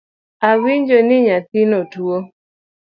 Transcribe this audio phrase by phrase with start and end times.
[0.49, 2.17] Awinjo ni nyathino tuo